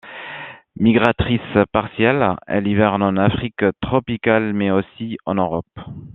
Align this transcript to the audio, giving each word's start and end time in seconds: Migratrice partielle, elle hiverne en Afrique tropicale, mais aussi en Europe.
Migratrice 0.77 1.67
partielle, 1.71 2.35
elle 2.47 2.65
hiverne 2.67 3.03
en 3.03 3.17
Afrique 3.17 3.63
tropicale, 3.83 4.51
mais 4.51 4.71
aussi 4.71 5.19
en 5.27 5.35
Europe. 5.35 5.79